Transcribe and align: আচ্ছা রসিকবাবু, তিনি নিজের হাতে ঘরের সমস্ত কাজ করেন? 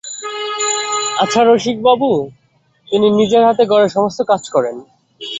আচ্ছা 1.19 1.41
রসিকবাবু, 1.43 2.09
তিনি 2.87 3.07
নিজের 3.09 3.43
হাতে 3.47 3.63
ঘরের 3.65 3.89
সমস্ত 3.89 4.19
কাজ 4.23 4.43
করেন? 4.49 4.75